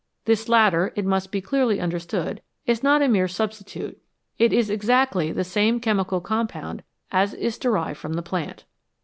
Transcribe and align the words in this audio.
This 0.25 0.49
latter, 0.49 0.93
it 0.95 1.05
must 1.05 1.31
be 1.31 1.41
clearly 1.41 1.79
understood, 1.79 2.41
is 2.65 2.81
not 2.81 3.03
a 3.03 3.07
mere 3.07 3.27
substitute; 3.27 4.01
it 4.39 4.51
is 4.51 4.71
exactly 4.71 5.31
the 5.31 5.43
same 5.43 5.79
chemical 5.79 6.21
compound 6.21 6.81
as 7.11 7.35
is 7.35 7.59
derived 7.59 7.99
from 7.99 8.13
the 8.13 8.23
plant. 8.23 8.65